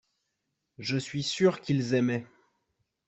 [0.79, 2.25] je suis sûr qu'ils aimaient.